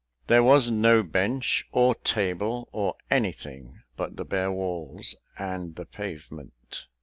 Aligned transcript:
There 0.25 0.41
was 0.41 0.71
no 0.71 1.03
bench, 1.03 1.63
or 1.71 1.93
table, 1.93 2.67
or 2.71 2.95
anything 3.11 3.83
but 3.95 4.15
the 4.17 4.25
bare 4.25 4.51
walls 4.51 5.13
and 5.37 5.75
the 5.75 5.85
pavement. 5.85 6.87